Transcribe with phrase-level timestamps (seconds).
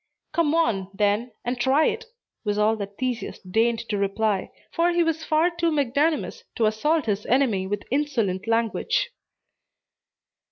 [0.31, 2.05] "Come on, then, and try it!"
[2.43, 7.05] was all that Theseus deigned to reply; for he was far too magnanimous to assault
[7.05, 9.11] his enemy with insolent language.